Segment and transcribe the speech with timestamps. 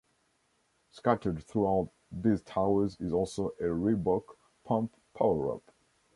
[0.89, 4.23] Scattered throughout these towers is also a Reebok
[4.65, 5.61] Pump power-up.